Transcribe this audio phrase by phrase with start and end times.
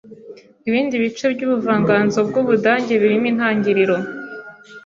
[0.67, 3.95] ibindi bice byubuvanganzo bwUbudage birimo intangiriro